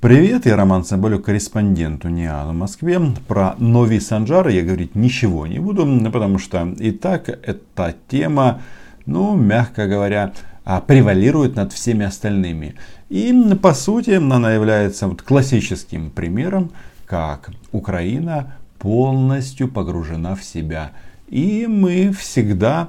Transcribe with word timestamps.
Привет, 0.00 0.46
я 0.46 0.56
Роман 0.56 0.82
Соболюк, 0.82 1.26
корреспондент 1.26 2.06
Униана 2.06 2.52
в 2.52 2.54
Москве. 2.54 2.98
Про 3.28 3.54
Нови 3.58 3.98
Санджара 3.98 4.50
я 4.50 4.62
говорить 4.62 4.94
ничего 4.94 5.46
не 5.46 5.58
буду, 5.58 5.86
потому 6.10 6.38
что 6.38 6.74
и 6.78 6.90
так 6.90 7.28
эта 7.28 7.94
тема, 8.08 8.62
ну, 9.04 9.36
мягко 9.36 9.86
говоря, 9.86 10.32
а, 10.64 10.80
превалирует 10.80 11.54
над 11.54 11.74
всеми 11.74 12.06
остальными. 12.06 12.76
И, 13.10 13.30
по 13.60 13.74
сути, 13.74 14.12
она 14.12 14.54
является 14.54 15.06
вот 15.06 15.20
классическим 15.20 16.08
примером, 16.08 16.70
как 17.04 17.50
Украина 17.70 18.54
полностью 18.78 19.68
погружена 19.68 20.34
в 20.34 20.42
себя. 20.42 20.92
И 21.28 21.66
мы 21.68 22.10
всегда 22.12 22.88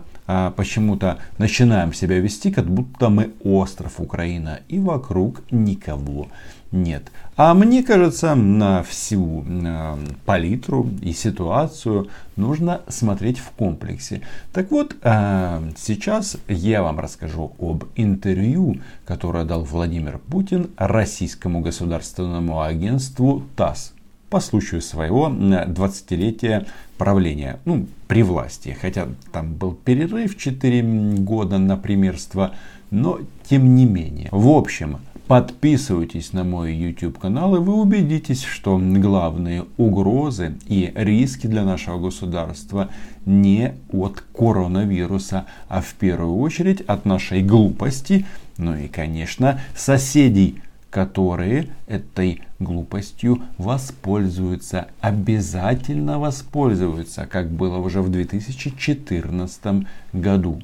почему-то 0.55 1.17
начинаем 1.37 1.93
себя 1.93 2.19
вести, 2.19 2.51
как 2.51 2.65
будто 2.65 3.09
мы 3.09 3.31
остров 3.43 3.99
Украина, 3.99 4.59
и 4.67 4.79
вокруг 4.79 5.41
никого 5.51 6.27
нет. 6.71 7.11
А 7.35 7.53
мне 7.53 7.83
кажется, 7.83 8.35
на 8.35 8.83
всю 8.83 9.43
э, 9.47 9.97
палитру 10.25 10.89
и 11.01 11.11
ситуацию 11.11 12.07
нужно 12.35 12.81
смотреть 12.87 13.39
в 13.39 13.51
комплексе. 13.51 14.21
Так 14.53 14.71
вот, 14.71 14.95
э, 15.01 15.71
сейчас 15.77 16.37
я 16.47 16.83
вам 16.83 16.99
расскажу 16.99 17.53
об 17.59 17.85
интервью, 17.95 18.77
которое 19.05 19.43
дал 19.43 19.63
Владимир 19.63 20.19
Путин 20.19 20.69
российскому 20.77 21.61
государственному 21.61 22.61
агентству 22.61 23.43
ТАСС 23.55 23.93
по 24.31 24.39
случаю 24.39 24.81
своего 24.81 25.27
20-летия 25.27 26.65
правления, 26.97 27.59
ну, 27.65 27.85
при 28.07 28.23
власти. 28.23 28.75
Хотя 28.81 29.09
там 29.31 29.53
был 29.53 29.73
перерыв 29.73 30.37
4 30.37 30.81
года 31.19 31.59
на 31.59 31.77
примерство, 31.77 32.55
но 32.89 33.19
тем 33.47 33.75
не 33.75 33.85
менее. 33.85 34.29
В 34.31 34.47
общем, 34.47 34.97
Подписывайтесь 35.31 36.33
на 36.33 36.43
мой 36.43 36.73
YouTube 36.73 37.17
канал 37.17 37.55
и 37.55 37.59
вы 37.59 37.75
убедитесь, 37.75 38.43
что 38.43 38.77
главные 38.77 39.65
угрозы 39.77 40.57
и 40.67 40.91
риски 40.93 41.47
для 41.47 41.63
нашего 41.63 41.99
государства 41.99 42.89
не 43.25 43.75
от 43.93 44.21
коронавируса, 44.37 45.45
а 45.69 45.79
в 45.79 45.93
первую 45.93 46.35
очередь 46.35 46.81
от 46.81 47.05
нашей 47.05 47.43
глупости, 47.43 48.25
ну 48.57 48.75
и, 48.75 48.89
конечно, 48.89 49.61
соседей, 49.73 50.61
которые 50.91 51.69
этой 51.87 52.43
глупостью 52.59 53.41
воспользуются, 53.57 54.87
обязательно 54.99 56.19
воспользуются, 56.19 57.25
как 57.25 57.49
было 57.49 57.77
уже 57.77 58.01
в 58.01 58.11
2014 58.11 59.87
году. 60.13 60.61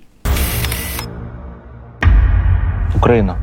Украина. 2.95 3.37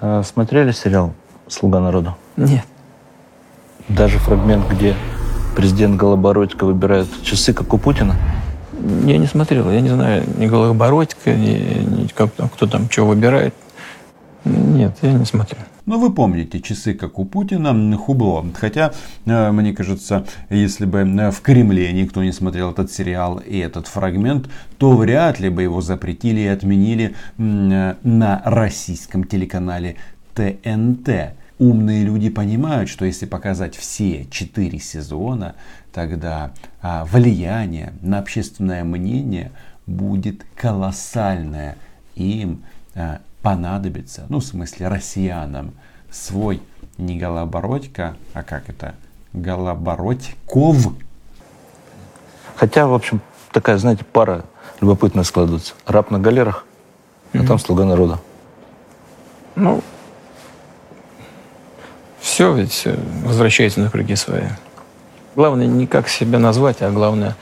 А 0.00 0.22
смотрели 0.22 0.72
сериал 0.72 1.12
«Слуга 1.48 1.80
народа»? 1.80 2.14
Нет. 2.36 2.64
Даже 3.88 4.18
фрагмент, 4.18 4.64
где 4.70 4.94
президент 5.56 5.96
Голобородько 5.96 6.64
выбирает 6.64 7.08
часы, 7.22 7.52
как 7.52 7.74
у 7.74 7.78
Путина? 7.78 8.16
Я 9.04 9.18
не 9.18 9.26
смотрел. 9.26 9.70
Я 9.70 9.80
не 9.80 9.90
знаю 9.90 10.24
ни 10.38 10.46
Голобородько, 10.46 11.34
ни, 11.34 12.02
ни 12.02 12.06
как, 12.08 12.30
кто 12.34 12.66
там 12.66 12.88
что 12.90 13.06
выбирает. 13.06 13.54
Нет, 14.44 14.96
я 15.02 15.12
не 15.12 15.24
смотрел. 15.24 15.60
Но 15.86 15.98
вы 15.98 16.12
помните, 16.12 16.60
часы 16.60 16.94
как 16.94 17.18
у 17.18 17.24
Путина, 17.24 17.96
хубло. 17.96 18.44
Хотя, 18.54 18.92
э, 19.24 19.50
мне 19.52 19.72
кажется, 19.72 20.24
если 20.50 20.84
бы 20.84 21.00
э, 21.00 21.30
в 21.30 21.40
Кремле 21.40 21.92
никто 21.92 22.22
не 22.22 22.32
смотрел 22.32 22.70
этот 22.70 22.90
сериал 22.90 23.38
и 23.38 23.58
этот 23.58 23.86
фрагмент, 23.86 24.48
то 24.78 24.96
вряд 24.96 25.40
ли 25.40 25.48
бы 25.48 25.62
его 25.62 25.80
запретили 25.80 26.40
и 26.40 26.46
отменили 26.46 27.14
э, 27.38 27.94
на 28.02 28.42
российском 28.44 29.24
телеканале 29.24 29.96
ТНТ. 30.34 31.34
Умные 31.58 32.04
люди 32.04 32.28
понимают, 32.28 32.88
что 32.88 33.04
если 33.04 33.26
показать 33.26 33.76
все 33.76 34.26
четыре 34.30 34.80
сезона, 34.80 35.54
тогда 35.92 36.50
а, 36.80 37.04
влияние 37.04 37.92
на 38.00 38.18
общественное 38.18 38.82
мнение 38.82 39.52
будет 39.86 40.44
колоссальное. 40.56 41.76
Им 42.16 42.62
понадобится, 43.42 44.26
ну 44.28 44.38
в 44.38 44.44
смысле 44.44 44.88
россиянам, 44.88 45.72
свой 46.10 46.62
не 46.98 47.18
Голобородько, 47.18 48.16
а 48.34 48.42
как 48.42 48.68
это, 48.68 48.94
Голобородьков. 49.32 50.92
Хотя, 52.56 52.86
в 52.86 52.94
общем, 52.94 53.20
такая, 53.50 53.78
знаете, 53.78 54.04
пара 54.04 54.44
любопытная 54.80 55.24
складывается. 55.24 55.74
Раб 55.86 56.10
на 56.10 56.18
галерах, 56.18 56.64
а 57.32 57.38
mm-hmm. 57.38 57.46
там 57.46 57.58
слуга 57.58 57.84
народа. 57.84 58.20
Ну, 59.56 59.82
все 62.20 62.54
ведь 62.54 62.86
возвращается 63.24 63.80
на 63.80 63.90
круги 63.90 64.14
свои. 64.16 64.44
Главное 65.34 65.66
не 65.66 65.86
как 65.86 66.08
себя 66.08 66.38
назвать, 66.38 66.82
а 66.82 66.90
главное, 66.90 67.36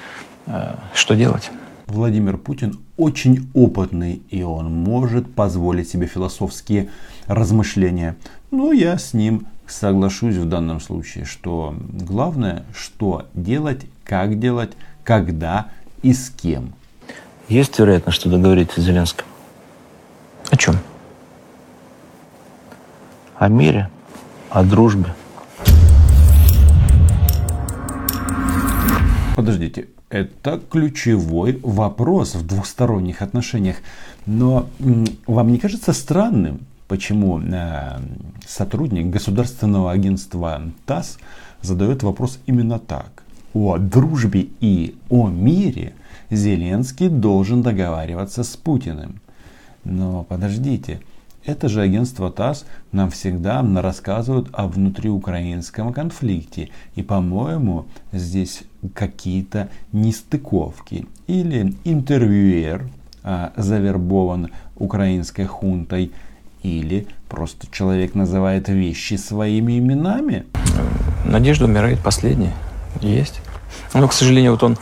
э, 0.47 0.75
что 0.95 1.15
делать. 1.15 1.51
Владимир 1.87 2.37
Путин 2.39 2.81
очень 3.01 3.51
опытный, 3.55 4.21
и 4.29 4.43
он 4.43 4.71
может 4.73 5.35
позволить 5.35 5.89
себе 5.89 6.07
философские 6.07 6.91
размышления. 7.27 8.17
Но 8.51 8.73
я 8.73 8.99
с 8.99 9.15
ним 9.15 9.47
соглашусь 9.67 10.37
в 10.37 10.47
данном 10.47 10.81
случае, 10.81 11.25
что 11.25 11.75
главное, 11.93 12.65
что 12.77 13.27
делать, 13.33 13.87
как 14.05 14.39
делать, 14.39 14.73
когда 15.03 15.69
и 16.03 16.13
с 16.13 16.29
кем. 16.29 16.75
Есть 17.49 17.79
вероятность, 17.79 18.19
что 18.19 18.29
договоритесь 18.29 18.75
с 18.75 18.85
Зеленским? 18.85 19.25
О 20.51 20.57
чем? 20.57 20.77
О 23.37 23.49
мире, 23.49 23.89
о 24.51 24.63
дружбе. 24.63 25.15
Подождите, 29.37 29.89
это 30.11 30.61
ключевой 30.71 31.59
вопрос 31.63 32.35
в 32.35 32.47
двухсторонних 32.47 33.23
отношениях. 33.23 33.77
Но 34.27 34.69
вам 35.27 35.53
не 35.53 35.59
кажется 35.59 35.93
странным, 35.93 36.61
почему 36.89 37.41
э, 37.41 38.01
сотрудник 38.47 39.07
государственного 39.07 39.93
агентства 39.93 40.63
ТАСС 40.85 41.19
задает 41.63 42.03
вопрос 42.03 42.41
именно 42.47 42.79
так? 42.81 43.23
О 43.55 43.79
дружбе 43.79 44.49
и 44.61 44.97
о 45.09 45.29
мире 45.29 45.95
Зеленский 46.31 47.09
должен 47.09 47.63
договариваться 47.63 48.43
с 48.43 48.57
Путиным. 48.57 49.21
Но 49.85 50.25
подождите, 50.25 51.01
это 51.45 51.69
же 51.69 51.81
агентство 51.81 52.31
ТАСС 52.31 52.67
нам 52.93 53.11
всегда 53.11 53.65
рассказывают 53.81 54.49
о 54.53 54.67
внутриукраинском 54.67 55.93
конфликте. 55.93 56.71
И, 56.95 57.03
по-моему, 57.03 57.87
здесь 58.13 58.63
какие-то 58.95 59.69
нестыковки. 59.93 61.07
Или 61.27 61.75
интервьюер 61.85 62.89
а, 63.23 63.53
завербован 63.57 64.51
украинской 64.77 65.45
хунтой, 65.45 66.13
или 66.63 67.07
просто 67.29 67.67
человек 67.71 68.15
называет 68.15 68.69
вещи 68.69 69.15
своими 69.15 69.79
именами. 69.79 70.45
Надежда 71.25 71.65
умирает 71.65 72.01
последняя. 72.01 72.53
Есть. 73.01 73.41
Но, 73.95 74.07
к 74.09 74.13
сожалению, 74.13 74.53
вот 74.53 74.63
он 74.63 74.77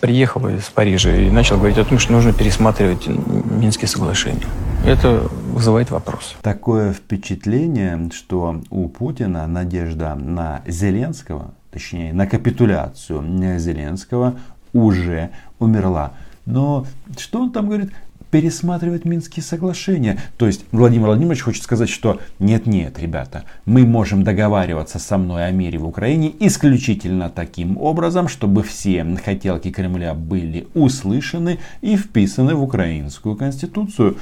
приехал 0.00 0.48
из 0.48 0.64
Парижа 0.64 1.14
и 1.14 1.30
начал 1.30 1.56
говорить 1.56 1.78
о 1.78 1.84
том, 1.84 1.98
что 1.98 2.12
нужно 2.12 2.32
пересматривать 2.32 3.06
Минские 3.06 3.88
соглашения. 3.88 4.46
Это 4.86 5.28
вызывает 5.52 5.90
вопрос. 5.90 6.36
Такое 6.42 6.92
впечатление, 6.92 8.08
что 8.14 8.62
у 8.70 8.88
Путина 8.88 9.48
надежда 9.48 10.14
на 10.14 10.62
Зеленского, 10.64 11.54
точнее 11.72 12.12
на 12.12 12.28
капитуляцию 12.28 13.58
Зеленского 13.58 14.36
уже 14.72 15.30
умерла. 15.58 16.12
Но 16.44 16.86
что 17.18 17.40
он 17.42 17.50
там 17.50 17.66
говорит? 17.66 17.90
пересматривать 18.30 19.04
Минские 19.04 19.42
соглашения. 19.42 20.18
То 20.36 20.46
есть 20.46 20.64
Владимир 20.72 21.06
Владимирович 21.06 21.42
хочет 21.42 21.62
сказать, 21.62 21.88
что 21.88 22.20
нет-нет, 22.38 22.98
ребята, 22.98 23.44
мы 23.64 23.86
можем 23.86 24.24
договариваться 24.24 24.98
со 24.98 25.16
мной 25.16 25.46
о 25.46 25.50
мире 25.52 25.78
в 25.78 25.86
Украине 25.86 26.34
исключительно 26.40 27.30
таким 27.30 27.78
образом, 27.78 28.28
чтобы 28.28 28.62
все 28.62 29.06
хотелки 29.24 29.70
Кремля 29.70 30.14
были 30.14 30.68
услышаны 30.74 31.58
и 31.80 31.96
вписаны 31.96 32.54
в 32.54 32.62
украинскую 32.62 33.36
конституцию. 33.36 34.18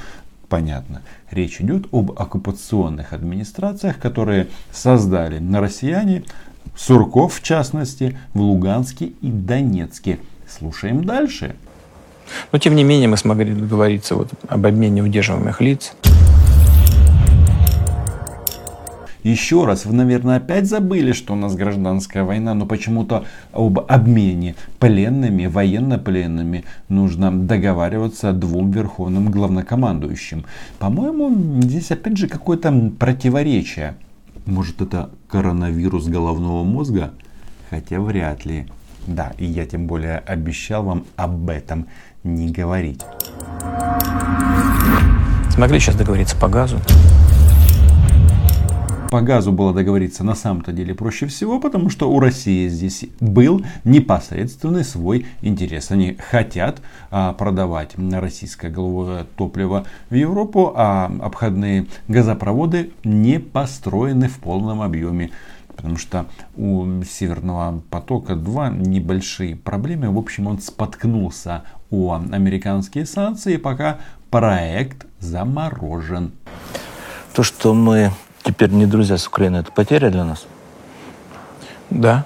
Понятно. 0.49 1.01
Речь 1.31 1.59
идет 1.59 1.87
об 1.91 2.11
оккупационных 2.11 3.13
администрациях, 3.13 3.99
которые 3.99 4.47
создали 4.71 5.39
на 5.39 5.59
россияне, 5.61 6.23
Сурков 6.75 7.35
в 7.35 7.43
частности, 7.43 8.17
в 8.33 8.41
Луганске 8.41 9.05
и 9.05 9.29
Донецке. 9.29 10.19
Слушаем 10.47 11.03
дальше. 11.03 11.55
Но 12.51 12.59
тем 12.59 12.75
не 12.75 12.83
менее 12.83 13.07
мы 13.07 13.17
смогли 13.17 13.53
договориться 13.53 14.15
вот 14.15 14.29
об 14.47 14.65
обмене 14.65 15.03
удерживаемых 15.03 15.61
лиц. 15.61 15.93
Еще 19.25 19.65
раз, 19.65 19.85
вы, 19.85 19.93
наверное, 19.93 20.37
опять 20.37 20.67
забыли, 20.67 21.11
что 21.11 21.33
у 21.33 21.35
нас 21.35 21.55
гражданская 21.55 22.23
война, 22.23 22.53
но 22.53 22.67
почему-то 22.67 23.25
об 23.53 23.79
обмене 23.79 24.53
пленными, 24.77 25.47
военнопленными 25.47 26.63
нужно 26.89 27.31
договариваться 27.31 28.33
двум 28.33 28.69
верховным 28.69 29.31
главнокомандующим. 29.31 30.45
По-моему, 30.77 31.59
здесь 31.59 31.89
опять 31.89 32.17
же 32.17 32.27
какое-то 32.27 32.71
противоречие. 32.99 33.95
Может 34.45 34.83
это 34.83 35.09
коронавирус 35.27 36.05
головного 36.05 36.63
мозга? 36.63 37.09
Хотя 37.71 37.99
вряд 37.99 38.45
ли. 38.45 38.67
Да, 39.07 39.31
и 39.39 39.45
я 39.45 39.65
тем 39.65 39.87
более 39.87 40.19
обещал 40.19 40.83
вам 40.83 41.05
об 41.15 41.49
этом 41.49 41.87
не 42.23 42.51
говорить. 42.51 43.01
Смогли 45.49 45.79
сейчас 45.79 45.95
договориться 45.95 46.35
по 46.35 46.47
газу? 46.47 46.79
По 49.15 49.21
газу 49.21 49.53
было 49.53 49.73
договориться 49.73 50.25
на 50.25 50.35
самом-то 50.35 50.73
деле 50.73 50.93
проще 50.93 51.25
всего, 51.27 51.57
потому 51.61 51.89
что 51.89 52.11
у 52.11 52.19
России 52.19 52.67
здесь 52.67 53.05
был 53.21 53.63
непосредственный 53.85 54.83
свой 54.83 55.25
интерес. 55.41 55.89
Они 55.89 56.17
хотят 56.29 56.81
а, 57.11 57.31
продавать 57.31 57.91
российское 57.95 58.69
голубое 58.69 59.25
топливо 59.37 59.85
в 60.09 60.15
Европу, 60.15 60.73
а 60.75 61.09
обходные 61.21 61.85
газопроводы 62.09 62.91
не 63.05 63.39
построены 63.39 64.27
в 64.27 64.37
полном 64.39 64.81
объеме. 64.81 65.31
Потому 65.77 65.95
что 65.95 66.25
у 66.57 66.85
Северного 67.09 67.81
потока 67.89 68.35
два 68.35 68.69
небольшие 68.69 69.55
проблемы. 69.55 70.11
В 70.11 70.17
общем, 70.17 70.47
он 70.47 70.59
споткнулся 70.59 71.63
о 71.89 72.15
американские 72.15 73.05
санкции, 73.05 73.55
пока 73.55 73.99
проект 74.29 75.05
заморожен. 75.21 76.33
То, 77.33 77.43
что 77.43 77.73
мы 77.73 78.11
теперь 78.45 78.69
не 78.69 78.85
друзья 78.85 79.17
с 79.17 79.27
Украиной, 79.27 79.61
это 79.61 79.71
потеря 79.71 80.09
для 80.09 80.23
нас? 80.23 80.45
Да, 81.89 82.25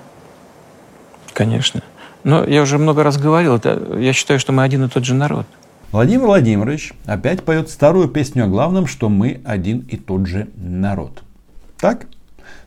конечно. 1.33 1.81
Но 2.23 2.43
я 2.43 2.61
уже 2.61 2.77
много 2.77 3.03
раз 3.03 3.17
говорил, 3.17 3.55
это, 3.55 3.97
я 3.97 4.13
считаю, 4.13 4.39
что 4.39 4.51
мы 4.51 4.63
один 4.63 4.85
и 4.85 4.89
тот 4.89 5.05
же 5.05 5.15
народ. 5.15 5.47
Владимир 5.91 6.27
Владимирович 6.27 6.93
опять 7.05 7.43
поет 7.43 7.69
старую 7.69 8.09
песню 8.09 8.43
о 8.43 8.47
главном, 8.47 8.85
что 8.85 9.09
мы 9.09 9.41
один 9.43 9.79
и 9.89 9.97
тот 9.97 10.27
же 10.27 10.49
народ. 10.55 11.23
Так? 11.79 12.05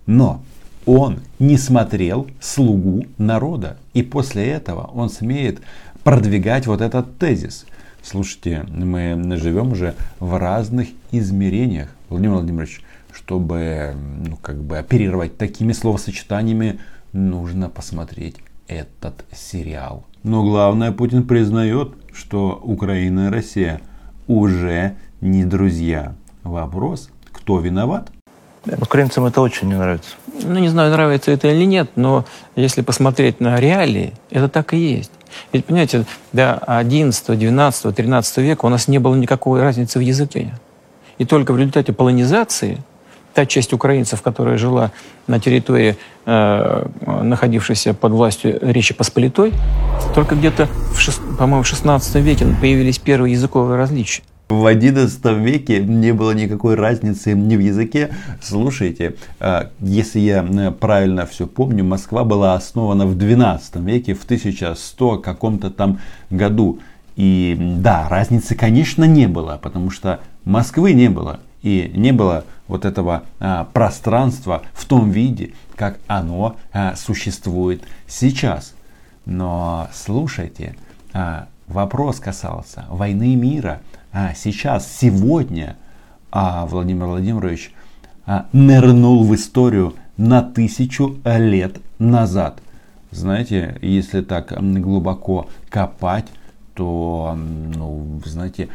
Но 0.07 0.43
он 0.87 1.21
не 1.39 1.57
смотрел 1.57 2.29
слугу 2.41 3.05
народа. 3.19 3.77
И 3.93 4.03
после 4.03 4.49
этого 4.49 4.91
он 4.95 5.09
смеет 5.11 5.61
продвигать 6.03 6.67
вот 6.67 6.81
этот 6.81 7.19
тезис. 7.19 7.67
Слушайте, 8.03 8.65
мы 8.69 9.37
живем 9.37 9.73
уже 9.73 9.95
в 10.19 10.37
разных 10.37 10.89
измерениях. 11.13 11.89
Владимир 12.09 12.35
Владимирович, 12.35 12.83
чтобы 13.13 13.95
ну, 14.27 14.37
как 14.37 14.63
бы 14.63 14.79
оперировать 14.79 15.37
такими 15.37 15.73
словосочетаниями, 15.73 16.81
нужно 17.13 17.69
посмотреть 17.69 18.37
этот 18.67 19.25
сериал. 19.33 20.05
Но 20.23 20.43
главное, 20.43 20.93
Путин 20.93 21.27
признает, 21.27 21.95
что 22.13 22.61
Украина 22.63 23.27
и 23.29 23.31
Россия 23.31 23.81
уже 24.27 24.97
не 25.21 25.45
друзья. 25.45 26.15
Вопрос, 26.43 27.11
кто 27.33 27.61
виноват? 27.61 28.11
Украинцам 28.81 29.25
это 29.25 29.41
очень 29.41 29.69
не 29.69 29.75
нравится. 29.75 30.11
Ну, 30.45 30.59
не 30.59 30.69
знаю, 30.69 30.93
нравится 30.93 31.33
это 31.33 31.49
или 31.49 31.65
нет, 31.65 31.91
но 31.97 32.25
если 32.55 32.83
посмотреть 32.83 33.41
на 33.41 33.59
реалии, 33.59 34.15
это 34.31 34.49
так 34.49 34.73
и 34.73 34.79
есть. 34.79 35.11
Ведь, 35.53 35.65
понимаете, 35.65 36.05
до 36.33 36.55
11, 36.55 37.39
12, 37.39 37.95
13 37.95 38.39
века 38.39 38.67
у 38.67 38.69
нас 38.69 38.89
не 38.89 38.99
было 38.99 39.15
никакой 39.17 39.61
разницы 39.61 39.99
в 39.99 40.03
языке. 40.03 40.55
И 41.19 41.25
только 41.25 41.53
в 41.53 41.59
результате 41.59 41.93
полонизации 41.93 42.83
та 43.35 43.47
часть 43.47 43.73
украинцев, 43.73 44.23
которая 44.23 44.59
жила 44.59 44.91
на 45.27 45.41
территории, 45.41 45.97
э, 46.27 46.87
находившейся 47.05 47.95
под 47.95 48.13
властью 48.13 48.59
Речи 48.63 48.95
Посполитой, 48.95 49.53
только 50.15 50.35
где-то, 50.35 50.69
по-моему, 51.39 51.63
в 51.63 51.67
16 51.67 52.17
веке 52.17 52.47
появились 52.61 52.99
первые 52.99 53.33
языковые 53.33 53.77
различия. 53.77 54.23
В 54.49 54.67
XI 54.67 55.43
веке 55.43 55.81
не 55.81 56.13
было 56.13 56.33
никакой 56.33 56.75
разницы 56.75 57.33
ни 57.33 57.57
в 57.57 57.61
языке. 57.61 58.11
Слушайте, 58.43 59.15
а, 59.41 59.71
если 59.81 60.21
я 60.21 60.45
э, 60.45 60.71
правильно 60.73 61.25
все 61.25 61.47
помню, 61.47 61.85
Москва 61.85 62.25
была 62.25 62.55
основана 62.55 63.07
в 63.07 63.17
XII 63.17 63.61
веке, 63.83 64.13
в 64.13 64.25
1100 64.25 65.19
каком-то 65.19 65.71
там 65.71 66.01
году. 66.29 66.81
И 67.17 67.57
да, 67.59 68.09
разницы, 68.11 68.55
конечно, 68.55 69.05
не 69.05 69.27
было, 69.27 69.59
потому 69.63 69.91
что 69.91 70.21
Москвы 70.45 70.93
не 70.93 71.09
было. 71.09 71.41
И 71.63 71.91
не 71.95 72.13
было 72.13 72.45
вот 72.73 72.85
этого 72.85 73.23
а, 73.39 73.69
пространства 73.73 74.63
в 74.75 74.85
том 74.87 75.11
виде, 75.11 75.53
как 75.77 75.99
оно 76.09 76.57
а, 76.73 76.97
существует 76.97 77.83
сейчас. 78.09 78.75
Но 79.25 79.89
слушайте, 79.93 80.75
а, 81.13 81.47
вопрос 81.69 82.19
касался 82.19 82.87
войны 82.89 83.37
мира– 83.37 83.81
а, 84.15 84.35
сейчас, 84.35 84.95
сегодня 84.95 85.77
а, 86.31 86.67
Владимир 86.67 87.07
Владимирович 87.07 87.73
а, 88.27 88.47
нырнул 88.53 89.25
в 89.25 89.35
историю 89.35 89.95
на 90.19 90.43
тысячу 90.43 91.19
лет 91.25 91.81
назад. 91.99 92.61
Знаете, 93.11 93.79
если 93.81 94.21
так 94.21 94.53
глубоко 94.61 95.49
копать, 95.71 96.27
то, 96.83 97.39
ну, 97.77 98.21
знаете, 98.25 98.69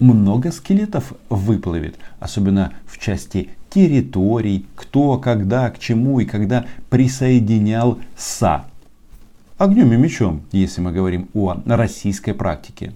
много 0.00 0.50
скелетов 0.50 1.12
выплывет, 1.30 1.94
особенно 2.18 2.72
в 2.84 2.98
части 2.98 3.50
территорий, 3.70 4.66
кто, 4.74 5.18
когда, 5.18 5.70
к 5.70 5.78
чему 5.78 6.18
и 6.18 6.24
когда 6.24 6.66
присоединялся. 6.90 8.64
Огнем 9.56 9.92
и 9.92 9.96
мечом, 9.96 10.42
если 10.50 10.80
мы 10.80 10.90
говорим 10.90 11.28
о 11.32 11.62
российской 11.64 12.32
практике 12.32 12.92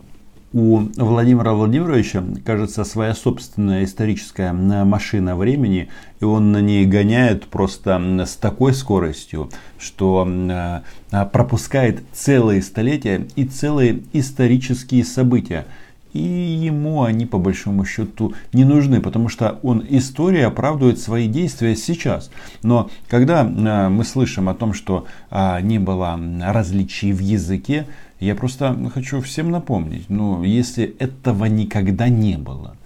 у 0.58 0.88
Владимира 0.96 1.52
Владимировича, 1.52 2.24
кажется, 2.44 2.82
своя 2.82 3.14
собственная 3.14 3.84
историческая 3.84 4.52
машина 4.52 5.36
времени, 5.36 5.88
и 6.18 6.24
он 6.24 6.50
на 6.50 6.60
ней 6.60 6.84
гоняет 6.84 7.46
просто 7.46 8.00
с 8.26 8.34
такой 8.34 8.74
скоростью, 8.74 9.50
что 9.78 10.26
а, 10.28 11.24
пропускает 11.26 12.02
целые 12.12 12.62
столетия 12.62 13.28
и 13.36 13.44
целые 13.44 14.02
исторические 14.12 15.04
события. 15.04 15.66
И 16.12 16.20
ему 16.20 17.02
они 17.02 17.26
по 17.26 17.38
большому 17.38 17.84
счету 17.84 18.34
не 18.52 18.64
нужны, 18.64 19.00
потому 19.00 19.28
что 19.28 19.58
он 19.62 19.84
история 19.88 20.46
оправдывает 20.46 20.98
свои 20.98 21.28
действия 21.28 21.76
сейчас. 21.76 22.30
Но 22.62 22.90
когда 23.08 23.42
а, 23.42 23.88
мы 23.88 24.04
слышим 24.04 24.48
о 24.48 24.54
том, 24.54 24.72
что 24.72 25.06
а, 25.30 25.60
не 25.60 25.78
было 25.78 26.18
различий 26.42 27.12
в 27.12 27.20
языке, 27.20 27.86
я 28.20 28.34
просто 28.34 28.76
хочу 28.92 29.20
всем 29.20 29.50
напомнить, 29.50 30.08
ну, 30.08 30.42
если 30.42 30.84
этого 30.98 31.44
никогда 31.44 32.08
не 32.08 32.36
было, 32.36 32.76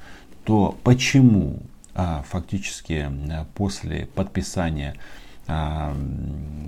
то 0.44 0.76
почему 0.82 1.60
а, 1.94 2.24
фактически 2.28 3.08
а, 3.30 3.46
после 3.54 4.08
подписания 4.14 4.94
а, 5.46 5.94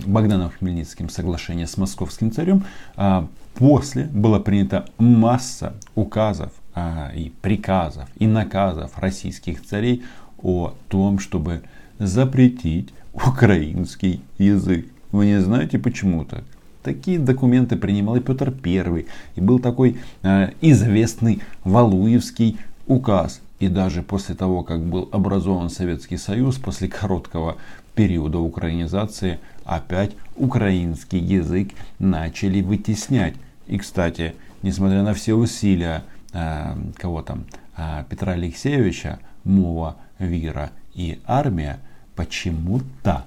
Богданом 0.07 0.51
Хмельницким 0.51 1.09
соглашения 1.09 1.67
с 1.67 1.77
московским 1.77 2.33
царем, 2.33 2.65
а, 2.97 3.29
после 3.55 4.05
была 4.07 4.41
принята 4.41 4.87
масса 4.99 5.75
указов 5.95 6.53
а, 6.75 7.11
и 7.15 7.31
приказов 7.43 8.09
и 8.19 8.27
наказов 8.27 8.99
российских 8.99 9.65
царей 9.65 10.03
о 10.43 10.75
том, 10.89 11.19
чтобы 11.19 11.63
запретить 11.99 12.93
украинский 13.13 14.21
язык. 14.39 14.87
Вы 15.13 15.27
не 15.27 15.41
знаете 15.41 15.79
почему 15.79 16.25
так? 16.25 16.45
Такие 16.83 17.19
документы 17.19 17.77
принимал 17.77 18.17
и 18.17 18.21
Петр 18.21 18.53
I. 18.63 19.07
И 19.37 19.41
был 19.41 19.59
такой 19.59 19.97
э, 20.23 20.51
известный 20.61 21.41
Валуевский 21.63 22.59
указ. 22.87 23.41
И 23.59 23.69
даже 23.69 24.03
после 24.03 24.35
того, 24.35 24.63
как 24.63 24.85
был 24.85 25.09
образован 25.11 25.71
Советский 25.71 26.19
Союз, 26.19 26.57
после 26.57 26.89
короткого 26.89 27.57
периода 27.95 28.39
украинизации, 28.39 29.39
опять 29.65 30.13
украинский 30.37 31.19
язык 31.19 31.71
начали 31.99 32.61
вытеснять. 32.61 33.35
И, 33.67 33.79
кстати, 33.79 34.35
несмотря 34.63 35.03
на 35.03 35.15
все 35.15 35.35
усилия 35.35 36.03
э, 36.33 36.75
кого 36.97 37.23
там, 37.23 37.45
э, 37.77 38.05
Петра 38.09 38.33
Алексеевича, 38.33 39.19
Мова, 39.45 39.97
Вира 40.19 40.71
и 40.95 41.21
армия, 41.27 41.79
почему-то 42.17 43.25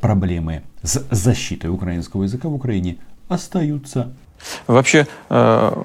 проблемы 0.00 0.62
с 0.82 1.04
защитой 1.10 1.68
украинского 1.68 2.24
языка 2.24 2.48
в 2.48 2.54
Украине 2.54 2.96
остаются. 3.28 4.12
Вообще 4.66 5.06
э, 5.28 5.82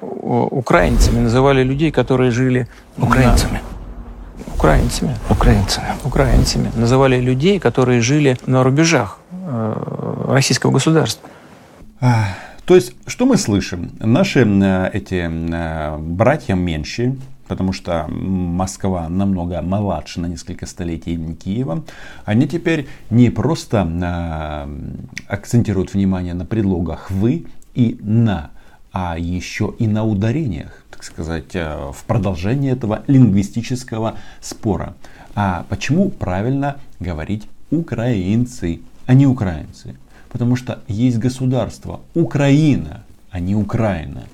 украинцами 0.50 1.20
называли 1.20 1.62
людей, 1.62 1.90
которые 1.90 2.30
жили 2.30 2.68
украинцами. 2.96 3.60
На... 3.60 4.54
Украинцами. 4.54 5.14
Украинцами. 5.28 5.86
Украинцами. 6.04 6.70
Называли 6.74 7.20
людей, 7.20 7.58
которые 7.58 8.00
жили 8.00 8.38
на 8.46 8.62
рубежах 8.62 9.18
российского 9.46 10.72
государства. 10.72 11.28
То 12.66 12.74
есть, 12.74 12.94
что 13.06 13.26
мы 13.26 13.36
слышим? 13.36 13.92
Наши 14.00 14.40
э, 14.40 14.90
эти 14.92 15.30
э, 15.30 15.96
братья 15.98 16.54
меньшие, 16.54 17.16
потому 17.46 17.72
что 17.72 18.06
Москва 18.08 19.08
намного 19.08 19.62
младше 19.62 20.20
на 20.20 20.26
несколько 20.26 20.66
столетий 20.66 21.16
Киева, 21.34 21.84
они 22.24 22.48
теперь 22.48 22.88
не 23.08 23.30
просто 23.30 23.86
э, 23.86 25.32
акцентируют 25.32 25.94
внимание 25.94 26.34
на 26.34 26.44
предлогах 26.44 27.08
«вы» 27.12 27.46
и 27.74 27.98
«на», 28.00 28.50
а 28.92 29.16
еще 29.16 29.74
и 29.78 29.86
на 29.86 30.04
ударениях, 30.04 30.82
так 30.90 31.04
сказать, 31.04 31.54
э, 31.54 31.92
в 31.92 32.04
продолжении 32.04 32.72
этого 32.72 33.04
лингвистического 33.06 34.14
спора. 34.40 34.94
А 35.36 35.66
почему 35.68 36.10
правильно 36.10 36.78
говорить 36.98 37.46
украинцы, 37.70 38.80
а 39.06 39.14
не 39.14 39.26
украинцы? 39.26 39.96
Потому 40.30 40.56
что 40.56 40.80
есть 40.88 41.18
государство 41.18 42.00
Украина, 42.14 43.02
а 43.30 43.40
не 43.40 43.54
Украина. 43.54 44.24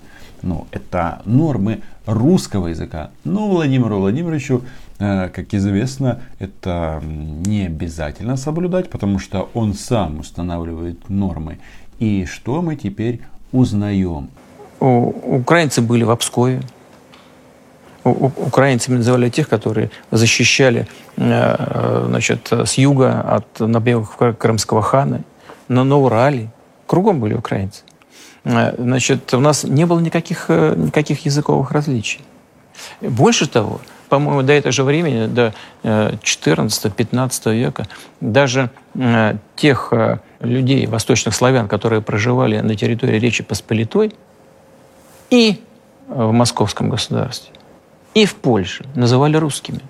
Ну, 0.42 0.66
это 0.72 1.22
нормы 1.24 1.82
русского 2.06 2.68
языка. 2.68 3.10
Но 3.24 3.48
Владимиру 3.48 3.98
Владимировичу, 3.98 4.62
э, 4.98 5.28
как 5.28 5.54
известно, 5.54 6.20
это 6.40 7.00
не 7.02 7.66
обязательно 7.66 8.36
соблюдать, 8.36 8.90
потому 8.90 9.18
что 9.20 9.48
он 9.54 9.74
сам 9.74 10.18
устанавливает 10.18 11.08
нормы. 11.08 11.58
И 12.00 12.26
что 12.26 12.62
мы 12.62 12.74
теперь 12.74 13.20
узнаем? 13.52 14.28
Украинцы 14.80 15.80
были 15.80 16.02
в 16.02 16.10
Обскове. 16.10 16.62
Украинцами 18.04 18.96
называли 18.96 19.28
тех, 19.28 19.48
которые 19.48 19.90
защищали 20.10 20.88
э, 21.16 22.04
значит, 22.08 22.52
с 22.52 22.74
юга 22.74 23.20
от 23.20 23.60
набегов 23.60 24.16
крымского 24.38 24.82
хана 24.82 25.20
на 25.68 25.96
Урале. 25.96 26.50
Кругом 26.86 27.20
были 27.20 27.34
украинцы. 27.34 27.82
Э, 28.44 28.74
значит, 28.76 29.32
у 29.34 29.40
нас 29.40 29.64
не 29.64 29.86
было 29.86 30.00
никаких, 30.00 30.46
э, 30.48 30.74
никаких 30.76 31.24
языковых 31.24 31.70
различий. 31.70 32.20
Больше 33.00 33.48
того, 33.48 33.80
по-моему, 34.08 34.42
до 34.42 34.52
этого 34.52 34.72
же 34.72 34.82
времени, 34.82 35.26
до 35.26 35.54
14-15 35.84 37.54
века, 37.54 37.86
даже 38.20 38.70
тех 39.56 39.92
людей, 40.40 40.86
восточных 40.86 41.34
славян, 41.34 41.68
которые 41.68 42.02
проживали 42.02 42.58
на 42.60 42.74
территории 42.74 43.18
Речи 43.18 43.42
Посполитой, 43.42 44.12
и 45.30 45.62
в 46.08 46.32
московском 46.32 46.90
государстве, 46.90 47.52
и 48.14 48.24
в 48.24 48.34
Польше 48.36 48.86
называли 48.94 49.36
русскими. 49.36 49.80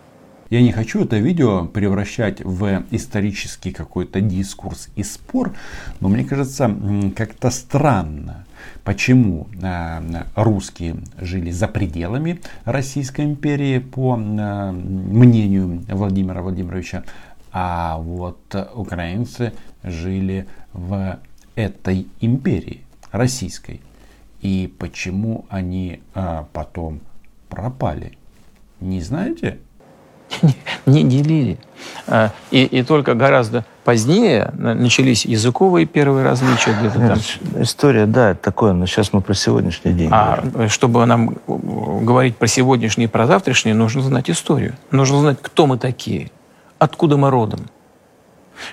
Я 0.50 0.60
не 0.60 0.70
хочу 0.70 1.04
это 1.04 1.16
видео 1.16 1.64
превращать 1.64 2.42
в 2.42 2.84
исторический 2.90 3.72
какой-то 3.72 4.20
дискурс 4.20 4.90
и 4.96 5.02
спор, 5.02 5.54
но 6.00 6.10
мне 6.10 6.24
кажется 6.24 6.70
как-то 7.16 7.50
странно, 7.50 8.44
почему 8.84 9.48
э, 9.62 10.24
русские 10.34 10.96
жили 11.18 11.50
за 11.50 11.68
пределами 11.68 12.40
Российской 12.66 13.24
империи, 13.24 13.78
по 13.78 14.16
мнению 14.16 15.84
Владимира 15.88 16.42
Владимировича, 16.42 17.04
а 17.50 17.96
вот 17.96 18.54
украинцы 18.74 19.54
жили 19.82 20.46
в 20.74 21.18
этой 21.54 22.06
империи 22.20 22.82
российской 23.10 23.80
и 24.40 24.72
почему 24.78 25.46
они 25.48 26.00
а, 26.14 26.46
потом 26.52 27.00
пропали. 27.52 28.18
Не 28.80 29.00
знаете? 29.00 29.58
Не 30.86 31.04
делили. 31.04 31.58
А, 32.06 32.30
и, 32.50 32.64
и 32.64 32.82
только 32.82 33.14
гораздо 33.14 33.64
позднее 33.84 34.50
начались 34.56 35.24
языковые 35.26 35.86
первые 35.86 36.24
различия. 36.24 36.74
Где-то 36.78 36.98
там. 36.98 37.18
История, 37.62 38.06
да, 38.06 38.34
такое, 38.34 38.72
но 38.72 38.86
сейчас 38.86 39.12
мы 39.12 39.20
про 39.20 39.34
сегодняшний 39.34 39.92
день. 39.92 40.08
А 40.10 40.40
говорим. 40.42 40.68
чтобы 40.68 41.04
нам 41.06 41.36
говорить 41.46 42.36
про 42.36 42.46
сегодняшний 42.46 43.04
и 43.04 43.08
про 43.08 43.26
завтрашний, 43.26 43.74
нужно 43.74 44.02
знать 44.02 44.30
историю. 44.30 44.74
Нужно 44.90 45.20
знать, 45.20 45.38
кто 45.42 45.66
мы 45.66 45.78
такие, 45.78 46.30
откуда 46.78 47.16
мы 47.16 47.30
родом, 47.30 47.60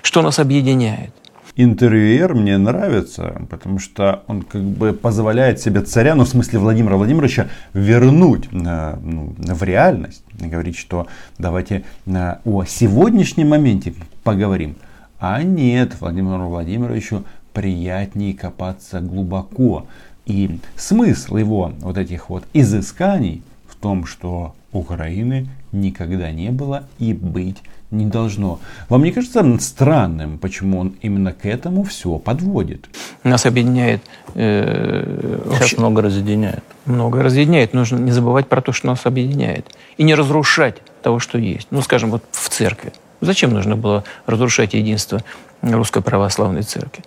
что 0.02 0.22
нас 0.22 0.40
объединяет 0.40 1.14
интервьюер 1.62 2.34
мне 2.36 2.58
нравится, 2.58 3.42
потому 3.50 3.80
что 3.80 4.24
он 4.28 4.44
как 4.44 4.62
бы 4.64 4.94
позволяет 4.94 5.60
себе 5.60 5.82
царя, 5.82 6.16
ну 6.16 6.24
в 6.24 6.30
смысле 6.30 6.60
Владимира 6.60 6.96
Владимировича, 6.96 7.50
вернуть 7.74 8.50
ну, 8.52 9.36
в 9.38 9.64
реальность. 9.64 10.24
Говорить, 10.40 10.78
что 10.78 11.08
давайте 11.38 11.84
э, 12.06 12.36
о 12.46 12.64
сегодняшнем 12.64 13.50
моменте 13.50 13.94
поговорим. 14.24 14.76
А 15.20 15.44
нет, 15.44 16.00
Владимиру 16.00 16.48
Владимировичу 16.48 17.26
приятнее 17.54 18.34
копаться 18.34 19.02
глубоко. 19.02 19.86
И 20.26 20.60
смысл 20.78 21.36
его 21.36 21.74
вот 21.80 21.98
этих 21.98 22.30
вот 22.30 22.46
изысканий 22.54 23.44
в 23.68 23.76
том, 23.76 24.06
что 24.06 24.56
Украины 24.72 25.50
никогда 25.74 26.32
не 26.32 26.52
было 26.52 26.84
и 27.00 27.14
быть 27.14 27.58
не 27.92 28.06
должно. 28.06 28.60
Вам 28.88 29.04
не 29.04 29.12
кажется 29.12 29.44
странным, 29.60 30.38
почему 30.38 30.80
он 30.80 30.96
именно 31.02 31.34
к 31.34 31.46
этому 31.46 31.84
все 31.84 32.18
подводит? 32.20 32.90
Нас 33.24 33.46
объединяет... 33.46 34.02
Э, 34.36 35.42
Сейчас 35.46 35.60
вообще, 35.60 35.78
много 35.78 36.02
разъединяет. 36.02 36.64
Много 36.86 37.24
разъединяет. 37.24 37.74
Нужно 37.74 37.98
не 37.98 38.12
забывать 38.12 38.48
про 38.48 38.62
то, 38.62 38.72
что 38.72 38.88
нас 38.88 39.06
объединяет. 39.06 39.66
И 39.98 40.04
не 40.04 40.16
разрушать 40.16 40.82
того, 41.02 41.20
что 41.20 41.38
есть. 41.38 41.68
Ну, 41.72 41.82
скажем, 41.82 42.12
вот 42.12 42.24
в 42.32 42.50
церкви. 42.50 42.94
Зачем 43.22 43.52
нужно 43.52 43.76
было 43.76 44.04
разрушать 44.28 44.74
единство 44.74 45.22
Русской 45.62 46.02
Православной 46.02 46.62
Церкви? 46.62 47.04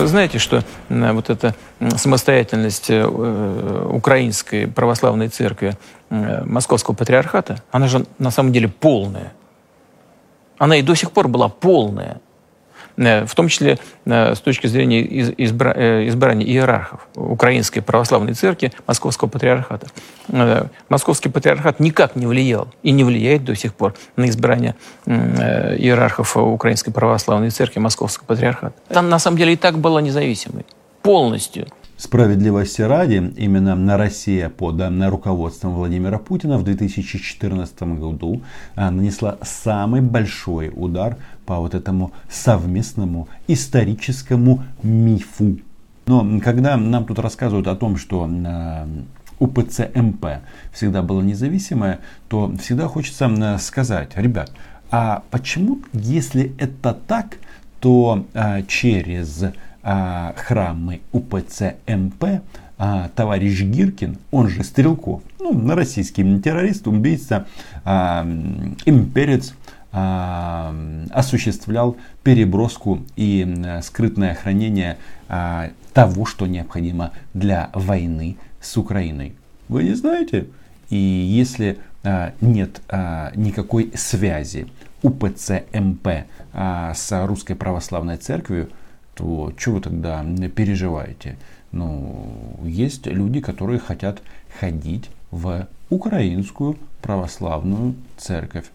Вы 0.00 0.06
знаете, 0.06 0.38
что 0.38 0.62
вот 0.88 1.30
эта 1.30 1.54
самостоятельность 1.96 2.90
э, 2.90 3.04
украинской 3.90 4.66
православной 4.66 5.28
церкви 5.28 5.76
э, 6.10 6.44
Московского 6.44 6.94
патриархата, 6.94 7.62
она 7.70 7.88
же 7.88 8.06
на 8.18 8.30
самом 8.30 8.52
деле 8.52 8.68
полная. 8.68 9.32
Она 10.58 10.76
и 10.76 10.82
до 10.82 10.94
сих 10.94 11.10
пор 11.10 11.28
была 11.28 11.48
полная. 11.48 12.20
Э, 12.96 13.26
в 13.26 13.34
том 13.34 13.48
числе 13.48 13.78
э, 14.04 14.34
с 14.34 14.40
точки 14.40 14.66
зрения 14.66 15.02
избра... 15.38 15.72
Э, 15.74 16.08
избрания 16.08 16.46
иерархов 16.46 17.00
Украинской 17.14 17.80
Православной 17.80 18.34
Церкви 18.34 18.72
Московского 18.86 19.28
Патриархата. 19.28 19.88
Московский 20.88 21.28
Патриархат 21.28 21.80
никак 21.80 22.16
не 22.16 22.26
влиял 22.26 22.68
и 22.82 22.90
не 22.92 23.04
влияет 23.04 23.44
до 23.44 23.54
сих 23.54 23.74
пор 23.74 23.94
на 24.16 24.28
избрание 24.28 24.74
иерархов 25.06 26.36
Украинской 26.36 26.90
Православной 26.90 27.50
Церкви 27.50 27.80
Московского 27.80 28.26
Патриархата. 28.26 28.74
Там 28.88 29.08
на 29.08 29.18
самом 29.18 29.36
деле 29.36 29.52
и 29.52 29.56
так 29.56 29.78
была 29.78 30.00
независимой. 30.00 30.64
Полностью. 31.02 31.66
Справедливости 31.96 32.82
ради, 32.82 33.32
именно 33.38 33.74
на 33.74 33.96
Россия 33.96 34.50
под 34.50 34.82
руководством 35.08 35.74
Владимира 35.74 36.18
Путина 36.18 36.58
в 36.58 36.62
2014 36.62 37.82
году 37.98 38.42
нанесла 38.74 39.38
самый 39.40 40.02
большой 40.02 40.70
удар 40.74 41.16
по 41.46 41.58
вот 41.58 41.74
этому 41.74 42.12
совместному 42.28 43.28
историческому 43.48 44.62
мифу. 44.82 45.58
Но 46.04 46.38
когда 46.40 46.76
нам 46.76 47.06
тут 47.06 47.18
рассказывают 47.18 47.66
о 47.66 47.76
том, 47.76 47.96
что 47.96 48.28
э, 48.30 48.86
УПЦ 49.38 49.88
МП 49.94 50.26
всегда 50.72 51.00
была 51.00 51.22
независимая, 51.22 52.00
то 52.28 52.54
всегда 52.60 52.88
хочется 52.88 53.24
э, 53.26 53.58
сказать, 53.58 54.10
ребят, 54.16 54.52
а 54.90 55.22
почему, 55.30 55.80
если 55.94 56.52
это 56.58 56.92
так, 56.92 57.38
то 57.80 58.24
через 58.68 59.44
а, 59.88 60.34
храмы 60.36 61.00
УПЦ 61.12 61.76
МП 61.86 62.42
а, 62.76 63.08
товарищ 63.14 63.62
Гиркин, 63.62 64.18
он 64.32 64.48
же 64.48 64.64
Стрелков, 64.64 65.22
ну, 65.38 65.76
российский 65.76 66.24
террорист, 66.40 66.88
убийца, 66.88 67.46
а, 67.84 68.26
имперец, 68.84 69.54
осуществлял 69.92 71.96
переброску 72.24 73.02
и 73.14 73.78
скрытное 73.82 74.34
хранение 74.34 74.98
того, 75.94 76.26
что 76.26 76.46
необходимо 76.46 77.12
для 77.32 77.70
войны 77.72 78.36
с 78.60 78.76
Украиной. 78.76 79.34
Вы 79.68 79.84
не 79.84 79.94
знаете? 79.94 80.48
И 80.90 80.96
если 80.96 81.78
нет 82.42 82.82
никакой 83.36 83.90
связи 83.94 84.66
УПЦ 85.02 85.62
МП 85.72 86.08
с 86.52 87.26
Русской 87.26 87.54
Православной 87.54 88.18
Церковью, 88.18 88.68
то 89.16 89.52
что 89.56 89.72
вы 89.72 89.80
тогда 89.80 90.24
переживаете? 90.54 91.36
Ну, 91.72 92.60
есть 92.62 93.06
люди, 93.06 93.40
которые 93.40 93.80
хотят 93.80 94.22
ходить 94.60 95.10
в 95.30 95.66
украинскую 95.90 96.76
православную 97.02 97.94
церковь. 98.16 98.66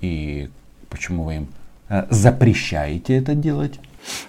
И 0.00 0.48
Почему 0.90 1.22
вы 1.22 1.36
им 1.36 1.48
э, 1.88 2.06
запрещаете 2.10 3.16
это 3.16 3.34
делать? 3.34 3.78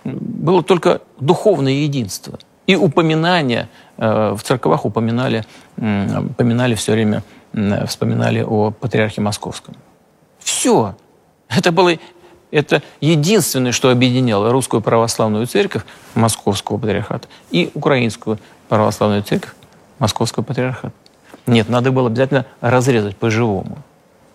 Было 0.03 0.63
только 0.63 1.01
духовное 1.20 1.74
единство. 1.74 2.39
И 2.68 2.75
упоминания 2.75 3.68
э, 3.98 4.36
в 4.38 4.44
церквах 4.44 4.86
упоминали, 4.86 5.44
упоминали 5.77 6.75
все 6.75 6.94
время, 6.94 7.24
вспоминали 7.88 8.46
о 8.48 8.70
патриархе 8.72 9.22
московском. 9.22 9.75
Все. 10.39 10.96
Это 11.50 11.72
было 11.72 11.98
Это 12.51 12.84
единственное, 13.00 13.72
что 13.72 13.89
объединяло 13.89 14.51
русскую 14.51 14.81
православную 14.81 15.48
церковь 15.48 15.84
Московского 16.15 16.77
патриархата 16.77 17.27
и 17.50 17.72
украинскую 17.74 18.39
православную 18.67 19.24
церковь 19.24 19.53
Московского 20.00 20.43
патриархата. 20.43 20.93
Нет, 21.48 21.70
надо 21.70 21.91
было 21.91 22.08
обязательно 22.08 22.46
разрезать 22.60 23.15
по-живому. 23.15 23.77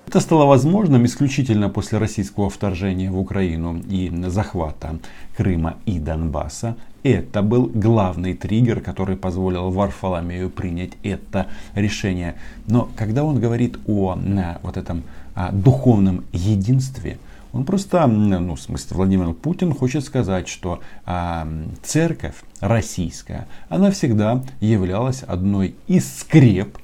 Это 0.09 0.21
стало 0.21 0.45
возможным 0.47 1.05
исключительно 1.05 1.69
после 1.69 1.99
российского 1.99 2.49
вторжения 2.49 3.11
в 3.11 3.19
Украину 3.19 3.83
и 3.89 4.13
захвата 4.29 4.99
Крыма 5.37 5.77
и 5.85 5.99
Донбасса. 5.99 6.77
Это 7.03 7.43
был 7.43 7.71
главный 7.73 8.35
триггер, 8.35 8.81
который 8.81 9.17
позволил 9.17 9.71
Варфоломею 9.71 10.49
принять 10.49 10.93
это 11.03 11.49
решение. 11.75 12.37
Но 12.67 12.89
когда 12.97 13.25
он 13.25 13.41
говорит 13.41 13.79
о 13.89 14.17
вот 14.63 14.77
этом 14.77 15.03
о 15.35 15.53
духовном 15.53 16.25
единстве, 16.33 17.19
он 17.57 17.65
просто, 17.65 18.07
ну, 18.07 18.55
в 18.55 18.61
смысле, 18.61 18.97
Владимир 18.97 19.33
Путин 19.33 19.73
хочет 19.73 20.05
сказать, 20.05 20.47
что 20.47 20.81
а, 21.07 21.49
церковь 21.83 22.35
российская, 22.61 23.49
она 23.71 23.91
всегда 23.91 24.43
являлась 24.61 25.23
одной 25.23 25.75
из 25.87 26.21
скреп 26.21 26.77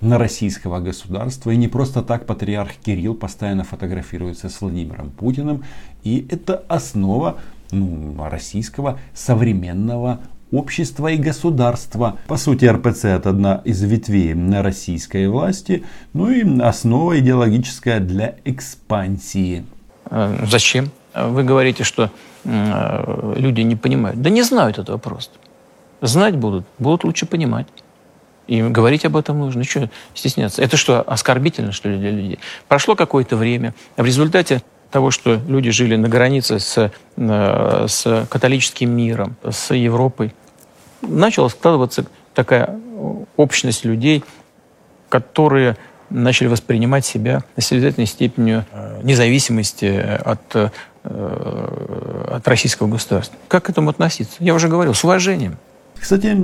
на 0.00 0.18
российского 0.18 0.80
государства. 0.80 1.52
И 1.52 1.56
не 1.56 1.68
просто 1.68 2.02
так 2.02 2.26
патриарх 2.26 2.72
Кирилл 2.84 3.14
постоянно 3.14 3.62
фотографируется 3.62 4.48
с 4.48 4.60
Владимиром 4.60 5.10
Путиным. 5.10 5.62
И 6.02 6.26
это 6.28 6.64
основа 6.68 7.38
ну, 7.70 8.16
российского 8.28 8.98
современного 9.14 10.18
общества 10.50 11.12
и 11.12 11.16
государства. 11.16 12.18
По 12.26 12.36
сути, 12.36 12.64
РПЦ 12.64 13.04
это 13.04 13.30
одна 13.30 13.62
из 13.64 13.80
ветвей 13.82 14.34
российской 14.60 15.28
власти, 15.28 15.84
ну 16.12 16.28
и 16.28 16.60
основа 16.60 17.20
идеологическая 17.20 18.00
для 18.00 18.34
экспансии. 18.44 19.64
Э, 20.10 20.44
зачем? 20.46 20.90
Вы 21.14 21.42
говорите, 21.42 21.84
что 21.84 22.10
э, 22.44 23.34
люди 23.36 23.62
не 23.62 23.76
понимают. 23.76 24.20
Да 24.20 24.30
не 24.30 24.42
знают 24.42 24.78
этого 24.78 24.98
просто. 24.98 25.34
Знать 26.00 26.36
будут, 26.36 26.64
будут 26.78 27.04
лучше 27.04 27.26
понимать. 27.26 27.66
И 28.46 28.62
говорить 28.62 29.04
об 29.04 29.16
этом 29.16 29.38
нужно. 29.38 29.64
Что 29.64 29.90
стесняться? 30.14 30.62
Это 30.62 30.76
что, 30.76 31.02
оскорбительно, 31.02 31.72
что 31.72 31.88
ли, 31.88 31.98
для 31.98 32.10
людей? 32.10 32.38
Прошло 32.66 32.94
какое-то 32.94 33.36
время. 33.36 33.74
В 33.96 34.04
результате 34.04 34.62
того, 34.90 35.10
что 35.10 35.38
люди 35.46 35.70
жили 35.70 35.96
на 35.96 36.08
границе 36.08 36.58
с, 36.58 36.90
э, 37.16 37.86
с 37.88 38.26
католическим 38.30 38.90
миром, 38.90 39.36
с 39.48 39.74
Европой, 39.74 40.34
начала 41.02 41.48
складываться 41.48 42.06
такая 42.34 42.78
общность 43.36 43.84
людей, 43.84 44.24
которые 45.08 45.76
начали 46.10 46.48
воспринимать 46.48 47.04
себя 47.04 47.42
с 47.56 47.70
обязательной 47.72 48.06
степенью 48.06 48.64
э, 48.72 49.00
независимости 49.02 49.84
от, 49.84 50.54
э, 50.54 50.68
от 52.30 52.48
российского 52.48 52.88
государства. 52.88 53.36
Как 53.48 53.64
к 53.64 53.70
этому 53.70 53.90
относиться? 53.90 54.36
Я 54.40 54.54
уже 54.54 54.68
говорил, 54.68 54.94
с 54.94 55.04
уважением. 55.04 55.58
Кстати, 55.98 56.36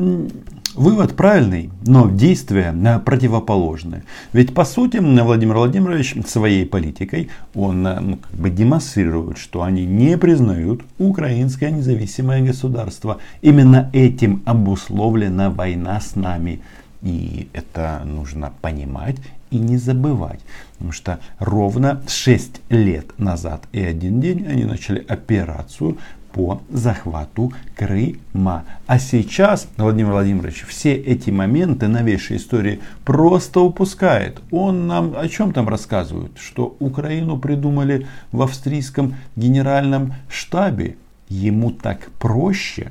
Вывод 0.75 1.14
правильный, 1.14 1.71
но 1.87 2.11
действия 2.11 2.75
противоположны. 3.04 4.02
Ведь 4.33 4.52
по 4.54 4.64
сути 4.64 4.97
Владимир 4.97 5.54
Владимирович 5.54 6.16
своей 6.26 6.66
политикой 6.66 7.30
он 7.54 7.83
ну, 7.85 8.16
как 8.16 8.33
бы 8.33 8.50
демонстрирует, 8.50 9.38
что 9.38 9.62
они 9.62 9.87
не 9.87 10.18
признают 10.18 10.83
украинское 10.99 11.71
независимое 11.71 12.42
государство. 12.42 13.18
Именно 13.40 13.88
этим 13.92 14.42
обусловлена 14.47 15.50
война 15.50 16.00
с 16.00 16.16
нами. 16.16 16.61
И 17.02 17.49
это 17.52 18.02
нужно 18.04 18.52
понимать 18.61 19.16
и 19.54 19.58
не 19.58 19.76
забывать. 19.76 20.40
Потому 20.73 20.92
что 20.92 21.20
ровно 21.38 22.02
6 22.08 22.61
лет 22.70 23.18
назад 23.18 23.62
и 23.73 23.82
один 23.82 24.20
день 24.20 24.46
они 24.49 24.64
начали 24.64 25.04
операцию 25.08 25.96
по 26.32 26.61
захвату 26.68 27.52
Крыма. 27.76 28.64
А 28.88 28.99
сейчас 28.99 29.68
Владимир 29.76 30.11
Владимирович 30.11 30.64
все 30.66 30.94
эти 30.94 31.30
моменты 31.30 31.87
новейшей 31.87 32.38
истории 32.38 32.80
просто 33.04 33.61
упускает. 33.61 34.40
Он 34.50 34.88
нам 34.88 35.14
о 35.16 35.28
чем 35.28 35.52
там 35.52 35.68
рассказывает? 35.68 36.32
Что 36.37 36.76
Украину 36.80 37.38
придумали 37.38 38.08
в 38.32 38.42
австрийском 38.42 39.14
генеральном 39.37 40.14
штабе. 40.28 40.96
Ему 41.28 41.70
так 41.70 42.11
проще. 42.18 42.90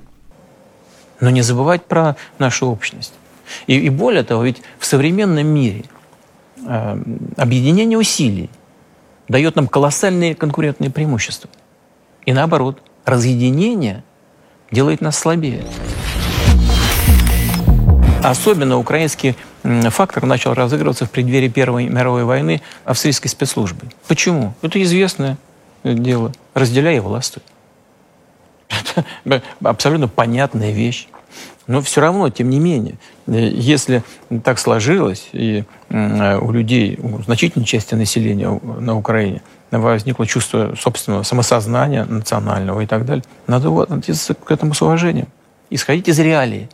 Но 1.19 1.29
не 1.29 1.41
забывать 1.41 1.83
про 1.83 2.15
нашу 2.39 2.67
общность. 2.67 3.13
И, 3.67 3.77
и 3.77 3.89
более 3.89 4.23
того, 4.23 4.43
ведь 4.43 4.61
в 4.79 4.85
современном 4.85 5.47
мире 5.47 5.83
объединение 7.37 7.97
усилий 7.97 8.49
дает 9.27 9.55
нам 9.55 9.67
колоссальные 9.67 10.35
конкурентные 10.35 10.89
преимущества. 10.89 11.49
И 12.25 12.33
наоборот– 12.33 12.81
разъединение 13.05 14.03
делает 14.71 15.01
нас 15.01 15.17
слабее. 15.17 15.63
Особенно 18.23 18.77
украинский 18.77 19.35
фактор 19.63 20.25
начал 20.25 20.53
разыгрываться 20.53 21.05
в 21.05 21.11
преддверии 21.11 21.49
Первой 21.49 21.87
мировой 21.87 22.23
войны 22.23 22.61
австрийской 22.85 23.29
спецслужбы. 23.29 23.87
Почему? 24.07 24.53
Это 24.61 24.81
известное 24.81 25.37
дело. 25.83 26.31
Разделяй 26.53 26.97
и 26.97 26.99
властвуй. 26.99 27.43
Это 29.25 29.43
абсолютно 29.61 30.07
понятная 30.07 30.71
вещь. 30.71 31.07
Но 31.67 31.81
все 31.81 32.01
равно, 32.01 32.29
тем 32.29 32.49
не 32.49 32.59
менее, 32.59 32.95
если 33.27 34.03
так 34.43 34.59
сложилось, 34.59 35.29
и 35.31 35.63
у 35.89 36.51
людей, 36.51 36.99
у 37.01 37.21
значительной 37.21 37.65
части 37.65 37.95
населения 37.95 38.49
на 38.61 38.97
Украине 38.97 39.41
возникло 39.71 40.27
чувство 40.27 40.75
собственного 40.79 41.23
самосознания 41.23 42.05
национального 42.05 42.81
и 42.81 42.85
так 42.85 43.05
далее. 43.05 43.23
Надо 43.47 43.69
относиться 43.81 44.33
к 44.33 44.51
этому 44.51 44.73
с 44.73 44.81
уважением. 44.81 45.27
Исходить 45.69 46.09
из 46.09 46.19
реалии. 46.19 46.69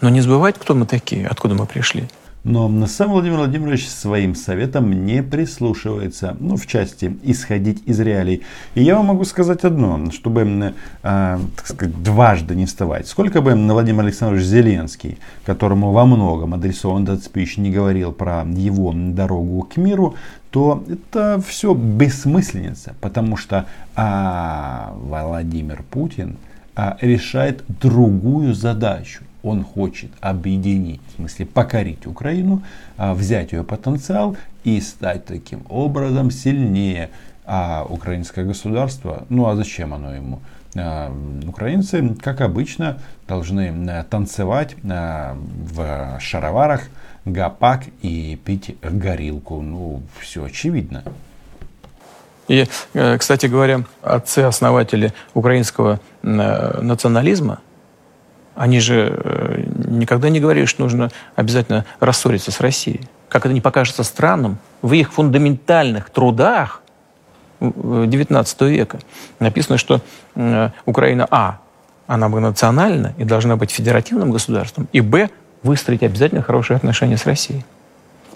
Но 0.00 0.08
не 0.08 0.20
забывать, 0.20 0.58
кто 0.58 0.74
мы 0.74 0.86
такие, 0.86 1.26
откуда 1.28 1.54
мы 1.54 1.66
пришли. 1.66 2.08
Но 2.44 2.86
сам 2.88 3.12
Владимир 3.12 3.36
Владимирович 3.36 3.88
своим 3.88 4.34
советом 4.34 5.06
не 5.06 5.22
прислушивается, 5.22 6.36
ну, 6.40 6.56
в 6.56 6.66
части 6.66 7.16
исходить 7.22 7.84
из 7.86 8.00
реалий. 8.00 8.42
И 8.74 8.82
я 8.82 8.96
вам 8.96 9.06
могу 9.06 9.24
сказать 9.24 9.62
одно, 9.62 10.10
чтобы, 10.10 10.74
э, 11.02 11.38
так 11.56 11.66
сказать, 11.66 12.02
дважды 12.02 12.56
не 12.56 12.66
вставать. 12.66 13.06
Сколько 13.06 13.42
бы 13.42 13.54
Владимир 13.54 14.00
Александрович 14.00 14.42
Зеленский, 14.42 15.18
которому 15.46 15.92
во 15.92 16.04
многом 16.04 16.54
адресован 16.54 17.04
этот 17.04 17.22
спич, 17.22 17.58
не 17.58 17.70
говорил 17.70 18.10
про 18.10 18.44
его 18.44 18.92
дорогу 18.92 19.62
к 19.62 19.76
миру, 19.76 20.16
то 20.50 20.82
это 20.88 21.40
все 21.46 21.74
бессмысленица, 21.74 22.96
потому 23.00 23.36
что 23.36 23.66
а, 23.94 24.92
Владимир 24.96 25.84
Путин 25.90 26.38
а, 26.74 26.98
решает 27.00 27.62
другую 27.68 28.52
задачу 28.52 29.22
он 29.42 29.64
хочет 29.64 30.10
объединить, 30.20 31.00
в 31.12 31.16
смысле 31.16 31.46
покорить 31.46 32.06
Украину, 32.06 32.62
а, 32.96 33.14
взять 33.14 33.52
ее 33.52 33.64
потенциал 33.64 34.36
и 34.64 34.80
стать 34.80 35.24
таким 35.26 35.64
образом 35.68 36.30
сильнее. 36.30 37.10
А 37.44 37.84
украинское 37.88 38.44
государство, 38.44 39.24
ну 39.28 39.48
а 39.48 39.56
зачем 39.56 39.92
оно 39.92 40.14
ему? 40.14 40.40
А, 40.76 41.12
украинцы, 41.46 42.14
как 42.22 42.40
обычно, 42.40 42.98
должны 43.26 44.04
танцевать 44.08 44.76
а, 44.88 45.36
в 45.36 46.20
шароварах, 46.20 46.82
гапак 47.24 47.84
и 48.02 48.38
пить 48.44 48.76
горилку. 48.82 49.60
Ну, 49.60 50.02
все 50.20 50.44
очевидно. 50.44 51.02
И, 52.48 52.66
э, 52.94 53.18
кстати 53.18 53.46
говоря, 53.46 53.84
отцы-основатели 54.02 55.12
украинского 55.32 56.00
э, 56.22 56.80
национализма– 56.82 57.60
они 58.54 58.80
же 58.80 59.14
э, 59.24 59.64
никогда 59.88 60.28
не 60.28 60.40
говорили, 60.40 60.66
что 60.66 60.82
нужно 60.82 61.10
обязательно 61.36 61.84
рассориться 62.00 62.50
с 62.50 62.60
Россией. 62.60 63.00
Как 63.28 63.46
это 63.46 63.54
не 63.54 63.60
покажется 63.60 64.02
странным, 64.02 64.58
в 64.82 64.92
их 64.92 65.12
фундаментальных 65.12 66.10
трудах 66.10 66.82
XIX 67.60 68.68
века 68.68 68.98
написано, 69.38 69.78
что 69.78 70.00
э, 70.34 70.70
Украина, 70.84 71.26
а, 71.30 71.60
она 72.06 72.28
национальна 72.28 73.14
и 73.16 73.24
должна 73.24 73.56
быть 73.56 73.70
федеративным 73.70 74.32
государством, 74.32 74.88
и, 74.92 75.00
б, 75.00 75.30
выстроить 75.62 76.02
обязательно 76.02 76.42
хорошие 76.42 76.76
отношения 76.76 77.16
с 77.16 77.24
Россией. 77.24 77.64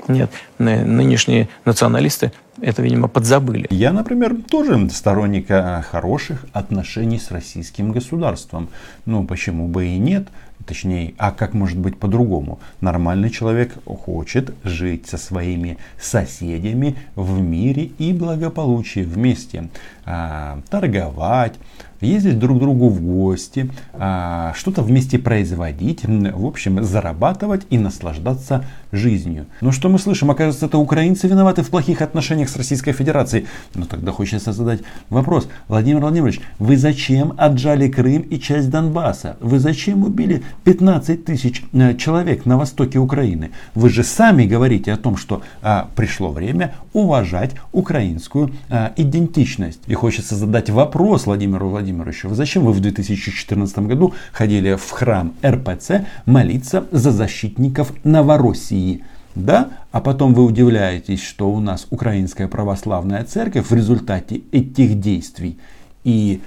Нет, 0.09 0.31
нынешние 0.59 1.49
националисты 1.65 2.33
это, 2.61 2.83
видимо, 2.83 3.09
подзабыли. 3.09 3.67
Я, 3.71 3.93
например, 3.93 4.37
тоже 4.51 4.89
сторонник 4.91 5.51
э, 5.51 5.83
хороших 5.83 6.47
отношений 6.53 7.19
с 7.19 7.31
российским 7.31 7.93
государством. 7.93 8.69
Ну, 9.05 9.25
почему 9.27 9.69
бы 9.69 9.87
и 9.87 9.99
нет? 9.99 10.29
Точнее, 10.67 11.15
а 11.19 11.33
как 11.33 11.53
может 11.53 11.79
быть 11.79 11.99
по-другому? 11.99 12.59
Нормальный 12.81 13.31
человек 13.31 13.75
хочет 13.85 14.55
жить 14.65 15.07
со 15.07 15.19
своими 15.19 15.79
соседями 16.01 16.97
в 17.15 17.41
мире 17.41 17.85
и 17.99 18.13
благополучии 18.13 19.01
вместе. 19.01 19.69
А, 20.07 20.61
торговать, 20.71 21.55
ездить 22.01 22.39
друг 22.39 22.59
к 22.59 22.61
другу 22.61 22.89
в 22.89 23.01
гости, 23.01 23.71
а, 23.95 24.53
что-то 24.55 24.83
вместе 24.83 25.19
производить, 25.19 26.05
в 26.05 26.47
общем, 26.47 26.83
зарабатывать 26.85 27.67
и 27.71 27.79
наслаждаться 27.79 28.65
жизнью. 28.93 29.47
Но 29.61 29.73
что 29.73 29.89
мы 29.89 29.99
слышим? 29.99 30.31
Оказывается, 30.31 30.67
это 30.67 30.79
украинцы 30.79 31.29
виноваты 31.29 31.63
в 31.63 31.71
плохих 31.71 32.03
отношениях 32.03 32.49
с 32.49 32.57
Российской 32.57 32.93
Федерацией. 32.93 33.47
Но 33.75 33.87
тогда 33.87 34.13
хочется 34.13 34.53
задать 34.53 34.81
вопрос. 35.11 35.49
Владимир 35.69 36.01
Владимирович, 36.01 36.41
вы 36.59 36.77
зачем 36.77 37.35
отжали 37.37 37.89
Крым 37.89 38.23
и 38.23 38.39
часть 38.39 38.71
Донбасса? 38.71 39.37
Вы 39.41 39.59
зачем 39.59 40.05
убили 40.05 40.43
15 40.65 41.25
тысяч 41.25 41.65
э, 41.73 41.97
человек 41.97 42.47
на 42.47 42.57
востоке 42.57 42.99
Украины? 42.99 43.51
Вы 43.75 43.91
же 43.91 44.03
сами 44.03 44.45
говорите 44.45 44.93
о 44.93 44.97
том, 44.97 45.17
что 45.17 45.43
а, 45.63 45.89
пришло 45.95 46.31
время 46.31 46.75
уважать 46.93 47.53
украинскую 47.73 48.53
а, 48.69 48.93
идентичность. 48.97 49.81
И 49.87 49.95
хочется 49.95 50.35
задать 50.37 50.71
вопрос 50.71 51.27
Владимиру 51.27 51.69
Владимировичу. 51.69 51.86
Зачем 52.35 52.65
вы 52.65 52.73
в 52.73 52.81
2014 52.81 53.79
году 53.81 54.15
ходили 54.33 54.75
в 54.75 54.91
храм 54.91 55.35
РПЦ 55.45 56.07
молиться 56.25 56.87
за 56.91 57.13
защитников 57.13 57.93
Новороссии? 58.05 59.05
Да? 59.35 59.71
А 59.93 60.01
потом 60.01 60.35
вы 60.35 60.45
удивляетесь, 60.45 61.23
что 61.23 61.51
у 61.51 61.61
нас 61.61 61.87
Украинская 61.91 62.49
Православная 62.49 63.25
Церковь 63.25 63.69
в 63.69 63.75
результате 63.75 64.43
этих 64.51 64.99
действий. 64.99 65.59
И 66.05 66.41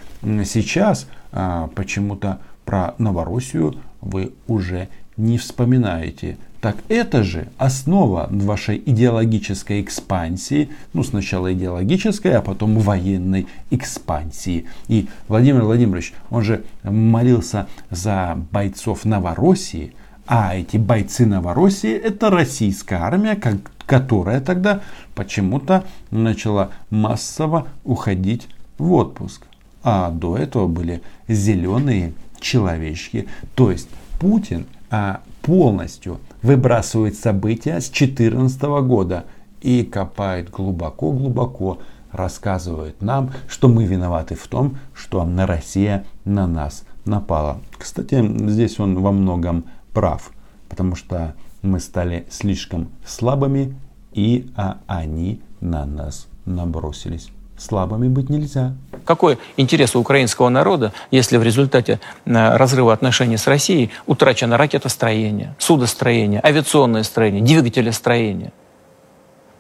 сейчас 0.45 1.08
а, 1.32 1.69
почему-то 1.75 2.39
про 2.65 2.95
Новороссию 2.97 3.75
вы 4.02 4.34
уже 4.47 4.89
не 5.17 5.38
вспоминаете. 5.38 6.38
Так 6.62 6.76
это 6.89 7.24
же 7.24 7.48
основа 7.58 8.28
вашей 8.30 8.82
идеологической 8.86 9.82
экспансии, 9.82 10.69
ну 10.91 11.04
сначала 11.04 11.54
идеологической, 11.54 12.34
а 12.34 12.41
потом 12.41 12.78
военной 12.80 13.48
экспансии. 13.69 14.65
И 14.89 15.08
Владимир 15.30 15.63
Владимирович, 15.63 16.13
он 16.30 16.43
же 16.43 16.65
молился 16.84 17.67
за 17.89 18.38
бойцов 18.52 19.06
Новороссии, 19.06 19.93
а 20.28 20.54
эти 20.54 20.76
бойцы 20.76 21.26
Новороссии 21.26 21.93
это 21.93 22.30
российская 22.30 22.98
армия, 22.98 23.36
как, 23.36 23.56
которая 23.86 24.41
тогда 24.41 24.82
почему-то 25.15 25.86
начала 26.12 26.72
массово 26.89 27.67
уходить 27.86 28.50
в 28.78 28.91
отпуск. 28.93 29.43
А 29.82 30.12
до 30.12 30.36
этого 30.36 30.67
были 30.67 31.02
зеленые 31.30 32.12
человечки. 32.41 33.28
То 33.56 33.72
есть 33.72 33.88
Путин 34.19 34.65
а, 34.91 35.22
полностью 35.41 36.19
выбрасывает 36.41 37.15
события 37.15 37.80
с 37.80 37.89
2014 37.89 38.62
года 38.86 39.25
и 39.62 39.84
копает 39.84 40.49
глубоко-глубоко, 40.49 41.80
рассказывает 42.12 43.02
нам, 43.02 43.32
что 43.47 43.67
мы 43.67 43.86
виноваты 43.86 44.36
в 44.36 44.47
том, 44.47 44.78
что 44.93 45.28
Россия 45.45 46.06
на 46.25 46.47
нас 46.47 46.84
напала. 47.06 47.60
Кстати, 47.78 48.23
здесь 48.49 48.80
он 48.80 48.99
во 48.99 49.12
многом 49.12 49.65
прав, 49.93 50.32
потому 50.69 50.95
что 50.95 51.36
мы 51.62 51.80
стали 51.80 52.25
слишком 52.30 52.89
слабыми, 53.06 53.75
и 54.13 54.49
а 54.56 54.80
они 54.88 55.41
на 55.62 55.86
нас 55.86 56.28
набросились. 56.45 57.30
Слабыми 57.60 58.08
быть 58.08 58.30
нельзя. 58.30 58.74
Какой 59.04 59.38
интерес 59.58 59.93
у 59.95 60.00
украинского 60.00 60.48
народа, 60.48 60.93
если 61.12 61.36
в 61.36 61.43
результате 61.43 62.00
э, 62.26 62.56
разрыва 62.56 62.93
отношений 62.93 63.36
с 63.36 63.48
Россией 63.48 63.91
утрачено 64.08 64.56
ракетостроение, 64.56 65.56
судостроение, 65.60 66.39
авиационное 66.41 67.04
строение, 67.04 67.43
двигателестроение? 67.43 68.54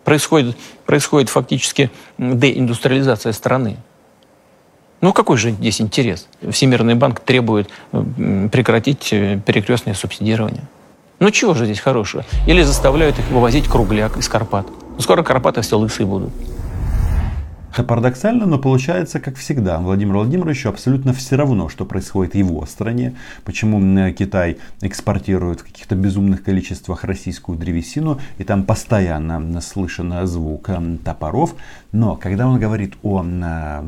Происходит, 0.05 0.55
происходит 0.85 1.29
фактически 1.29 1.91
деиндустриализация 2.17 3.33
страны. 3.33 3.77
Ну 5.01 5.11
какой 5.11 5.37
же 5.37 5.51
здесь 5.51 5.81
интерес? 5.81 6.27
Всемирный 6.49 6.95
банк 6.95 7.19
требует 7.19 7.69
прекратить 7.91 9.09
э, 9.11 9.41
перекрестное 9.45 9.93
субсидирование. 9.93 10.63
Ну 11.19 11.31
чего 11.31 11.53
же 11.53 11.65
здесь 11.65 11.81
хорошего? 11.81 12.23
Или 12.47 12.61
заставляют 12.61 13.19
их 13.19 13.27
вывозить 13.29 13.67
кругляк 13.67 14.17
из 14.17 14.29
Карпат. 14.29 14.67
Ну, 14.95 15.01
скоро 15.01 15.21
Карпаты 15.21 15.59
все 15.61 15.77
лысые 15.77 16.07
будут. 16.07 16.31
Парадоксально, 17.75 18.45
но 18.45 18.59
получается, 18.59 19.19
как 19.19 19.35
всегда, 19.37 19.79
Владимиру 19.79 20.19
Владимировичу 20.19 20.69
абсолютно 20.69 21.13
все 21.13 21.35
равно, 21.35 21.69
что 21.69 21.85
происходит 21.85 22.33
в 22.33 22.37
его 22.37 22.65
стране, 22.65 23.15
почему 23.45 23.79
Китай 24.11 24.57
экспортирует 24.81 25.61
в 25.61 25.65
каких-то 25.65 25.95
безумных 25.95 26.43
количествах 26.43 27.03
российскую 27.03 27.57
древесину, 27.57 28.19
и 28.37 28.43
там 28.43 28.63
постоянно 28.63 29.61
слышен 29.61 30.27
звук 30.27 30.69
топоров. 31.05 31.55
Но 31.91 32.15
когда 32.15 32.47
он 32.47 32.59
говорит 32.59 32.95
о 33.03 33.23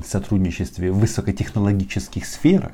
сотрудничестве 0.06 0.92
в 0.92 1.00
высокотехнологических 1.00 2.26
сферах, 2.26 2.72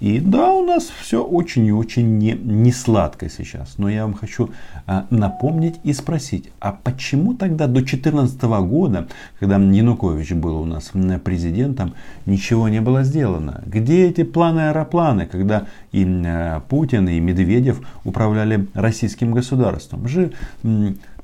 и 0.00 0.20
да, 0.20 0.52
у 0.52 0.64
нас 0.64 0.92
все 1.00 1.24
очень 1.24 1.66
и 1.66 1.72
очень 1.72 2.18
не, 2.18 2.32
не 2.32 2.72
сладко 2.72 3.28
сейчас. 3.28 3.78
Но 3.78 3.88
я 3.88 4.04
вам 4.04 4.14
хочу 4.14 4.50
а, 4.86 5.06
напомнить 5.10 5.76
и 5.82 5.92
спросить, 5.92 6.50
а 6.60 6.72
почему 6.72 7.34
тогда 7.34 7.66
до 7.66 7.80
2014 7.80 8.40
года, 8.42 9.08
когда 9.40 9.56
Янукович 9.56 10.32
был 10.32 10.60
у 10.60 10.64
нас 10.64 10.92
президентом, 11.24 11.94
ничего 12.26 12.68
не 12.68 12.80
было 12.80 13.02
сделано? 13.02 13.62
Где 13.66 14.06
эти 14.06 14.22
планы-аэропланы, 14.22 15.26
когда 15.26 15.66
и 15.90 16.04
а, 16.04 16.60
Путин, 16.60 17.08
и 17.08 17.18
Медведев 17.18 17.80
управляли 18.04 18.68
российским 18.74 19.32
государством? 19.32 20.06
Же 20.06 20.32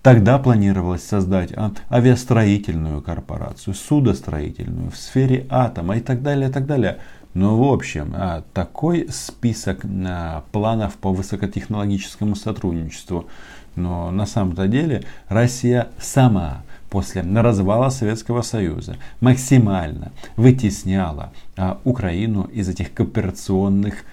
Тогда 0.04 0.38
планировалось 0.38 1.02
создать 1.02 1.54
а, 1.56 1.72
авиастроительную 1.90 3.00
корпорацию, 3.00 3.72
судостроительную 3.72 4.90
в 4.90 4.98
сфере 4.98 5.46
атома 5.48 5.96
и 5.96 6.00
так 6.00 6.22
далее, 6.22 6.50
и 6.50 6.52
так 6.52 6.66
далее. 6.66 6.98
Ну, 7.34 7.56
в 7.56 7.72
общем, 7.72 8.12
а, 8.14 8.44
такой 8.52 9.08
список 9.10 9.84
а, 9.84 10.44
планов 10.52 10.94
по 10.94 11.12
высокотехнологическому 11.12 12.36
сотрудничеству. 12.36 13.26
Но 13.74 14.12
на 14.12 14.24
самом-то 14.24 14.68
деле 14.68 15.02
Россия 15.28 15.88
сама 15.98 16.62
после 16.90 17.22
развала 17.22 17.88
Советского 17.90 18.42
Союза 18.42 18.96
максимально 19.20 20.12
вытесняла 20.36 21.32
а, 21.56 21.80
Украину 21.82 22.44
из 22.44 22.68
этих 22.68 22.94
кооперационных 22.94 24.04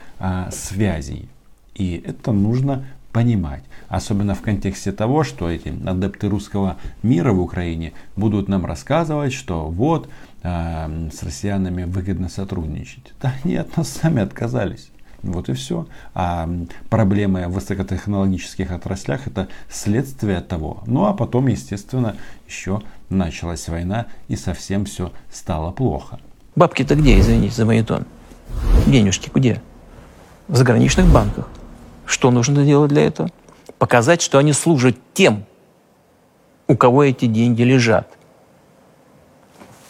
связей. 0.51 1.29
И 1.73 2.03
это 2.05 2.31
нужно 2.31 2.85
понимать. 3.11 3.63
Особенно 3.91 4.35
в 4.35 4.41
контексте 4.41 4.93
того, 4.93 5.25
что 5.25 5.51
эти 5.51 5.67
адепты 5.85 6.29
русского 6.29 6.77
мира 7.03 7.33
в 7.33 7.41
Украине 7.41 7.91
будут 8.15 8.47
нам 8.47 8.65
рассказывать, 8.65 9.33
что 9.33 9.65
вот 9.65 10.07
э, 10.43 11.09
с 11.13 11.21
россиянами 11.21 11.83
выгодно 11.83 12.29
сотрудничать. 12.29 13.11
Да 13.21 13.33
нет, 13.43 13.75
нас 13.75 13.89
сами 13.89 14.21
отказались. 14.21 14.91
Вот 15.23 15.49
и 15.49 15.53
все. 15.53 15.87
А 16.13 16.49
проблемы 16.89 17.49
в 17.49 17.51
высокотехнологических 17.51 18.71
отраслях 18.71 19.27
это 19.27 19.49
следствие 19.69 20.39
того. 20.39 20.83
Ну 20.85 21.03
а 21.07 21.13
потом, 21.13 21.47
естественно, 21.47 22.15
еще 22.47 22.81
началась 23.09 23.67
война 23.67 24.05
и 24.29 24.37
совсем 24.37 24.85
все 24.85 25.11
стало 25.29 25.71
плохо. 25.71 26.17
Бабки-то 26.55 26.95
где, 26.95 27.19
извините 27.19 27.55
за 27.55 27.65
моетон? 27.65 28.05
Денежки 28.87 29.29
где? 29.33 29.61
В 30.47 30.55
заграничных 30.55 31.11
банках. 31.11 31.49
Что 32.05 32.31
нужно 32.31 32.63
делать 32.63 32.89
для 32.89 33.01
этого? 33.01 33.29
Показать, 33.81 34.21
что 34.21 34.37
они 34.37 34.53
служат 34.53 34.95
тем, 35.15 35.43
у 36.67 36.77
кого 36.77 37.03
эти 37.03 37.25
деньги 37.25 37.63
лежат. 37.63 38.07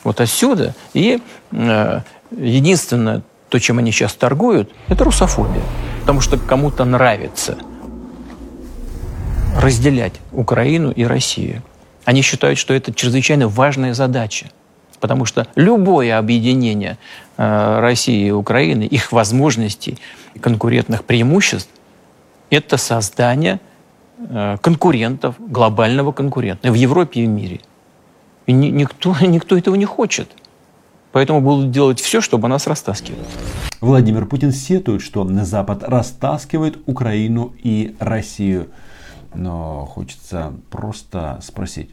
Вот 0.05 0.21
отсюда. 0.21 0.73
И 0.93 1.21
э, 1.51 1.99
единственное, 2.31 3.21
то, 3.49 3.59
чем 3.59 3.79
они 3.79 3.91
сейчас 3.91 4.13
торгуют, 4.13 4.71
это 4.87 5.03
русофобия. 5.03 5.61
Потому 5.99 6.21
что 6.21 6.37
кому-то 6.37 6.85
нравится 6.85 7.57
разделять 9.59 10.13
Украину 10.31 10.91
и 10.91 11.03
Россию. 11.03 11.61
Они 12.05 12.21
считают, 12.21 12.57
что 12.57 12.73
это 12.73 12.93
чрезвычайно 12.93 13.49
важная 13.49 13.93
задача. 13.93 14.51
Потому 15.01 15.25
что 15.25 15.47
любое 15.55 16.17
объединение 16.17 16.97
э, 17.35 17.79
России 17.81 18.27
и 18.27 18.31
Украины, 18.31 18.83
их 18.83 19.11
возможностей, 19.11 19.97
конкурентных 20.39 21.03
преимуществ, 21.03 21.71
это 22.49 22.77
создание 22.77 23.59
конкурентов, 24.61 25.35
глобального 25.39 26.11
конкурента 26.11 26.71
в 26.71 26.75
Европе 26.75 27.21
и 27.21 27.25
в 27.25 27.29
мире– 27.29 27.59
и 28.45 28.53
ни, 28.53 28.67
никто, 28.67 29.15
никто 29.21 29.57
этого 29.57 29.75
не 29.75 29.85
хочет. 29.85 30.29
Поэтому 31.11 31.41
будут 31.41 31.71
делать 31.71 31.99
все, 31.99 32.21
чтобы 32.21 32.47
нас 32.47 32.67
растаскивали. 32.67 33.23
Владимир 33.81 34.25
Путин 34.25 34.51
сетует, 34.51 35.01
что 35.01 35.27
Запад 35.43 35.83
растаскивает 35.83 36.79
Украину 36.85 37.53
и 37.61 37.95
Россию. 37.99 38.67
Но 39.33 39.85
хочется 39.85 40.53
просто 40.69 41.39
спросить. 41.41 41.89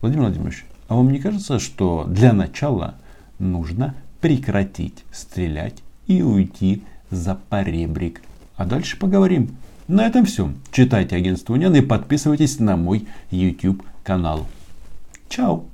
Владимир 0.00 0.24
Владимирович, 0.24 0.64
а 0.88 0.94
вам 0.94 1.10
не 1.12 1.18
кажется, 1.18 1.58
что 1.58 2.04
для 2.08 2.32
начала 2.32 2.96
нужно 3.38 3.94
прекратить 4.20 5.04
стрелять 5.12 5.82
и 6.06 6.22
уйти 6.22 6.82
за 7.10 7.38
поребрик? 7.48 8.22
А 8.56 8.64
дальше 8.64 8.98
поговорим. 8.98 9.56
На 9.88 10.06
этом 10.06 10.24
все. 10.24 10.52
Читайте 10.72 11.16
агентство 11.16 11.52
Униан 11.52 11.74
и 11.76 11.80
подписывайтесь 11.80 12.58
на 12.58 12.76
мой 12.76 13.06
YouTube 13.30 13.82
канал. 14.02 14.46
Чао! 15.28 15.64